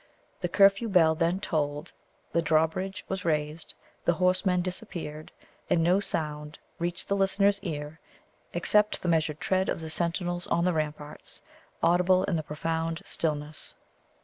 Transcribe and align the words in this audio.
The 0.39 0.49
curfew 0.49 0.89
bell 0.89 1.13
then 1.13 1.39
tolled, 1.39 1.91
the 2.31 2.41
drawbridge 2.41 3.05
was 3.07 3.23
raised, 3.23 3.75
the 4.03 4.13
horsemen 4.13 4.63
disappeared, 4.63 5.31
and 5.69 5.83
no 5.83 5.99
sound 5.99 6.57
reached 6.79 7.07
the 7.07 7.15
listener's 7.15 7.61
ear 7.61 7.99
except 8.51 9.03
the 9.03 9.07
measured 9.07 9.39
tread 9.39 9.69
of 9.69 9.79
the 9.79 9.91
sentinels 9.91 10.47
on 10.47 10.65
the 10.65 10.73
ramparts, 10.73 11.43
audible 11.83 12.23
in 12.23 12.35
the 12.35 12.41
profound 12.41 13.03
stillness. 13.05 13.75